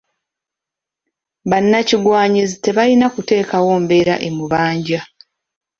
Bannakigwanyizi 1.49 2.55
tebalina 2.65 3.07
kuteekawo 3.15 3.71
mbeera 3.83 4.15
emubanja. 4.27 5.01